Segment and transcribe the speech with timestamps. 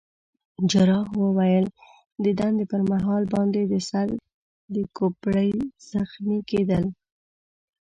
[0.69, 1.65] جراح وویل:
[2.23, 4.07] د دندې پر مهال باندي د سر
[4.73, 5.51] د کوپړۍ
[5.91, 6.85] زخمي کېدل.